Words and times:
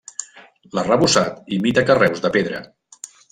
L'arrebossat 0.77 1.53
imita 1.59 1.85
carreus 1.91 2.25
de 2.25 2.33
pedra. 2.39 2.63